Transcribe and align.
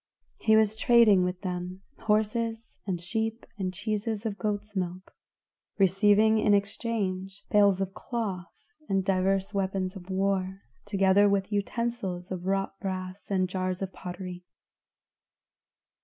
He 0.39 0.55
was 0.57 0.75
trading 0.75 1.23
with 1.23 1.41
them, 1.41 1.83
horses 1.99 2.79
and 2.87 2.99
sheep 2.99 3.45
and 3.59 3.71
cheeses 3.71 4.25
of 4.25 4.39
goat's 4.39 4.75
milk, 4.75 5.13
receiving 5.77 6.39
in 6.39 6.55
exchange 6.55 7.45
bales 7.51 7.79
of 7.81 7.93
cloth 7.93 8.51
and 8.89 9.05
divers 9.05 9.53
weapons 9.53 9.95
of 9.95 10.09
war, 10.09 10.63
together 10.85 11.29
with 11.29 11.51
utensils 11.51 12.31
of 12.31 12.47
wrought 12.47 12.79
brass 12.79 13.29
and 13.29 13.47
jars 13.47 13.83
of 13.83 13.93
pottery. 13.93 14.43